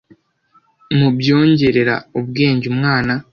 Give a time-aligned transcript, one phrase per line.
[0.97, 3.13] mu byongerera ubwenge umwana